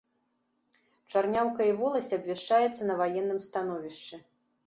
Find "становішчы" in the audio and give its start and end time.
3.49-4.15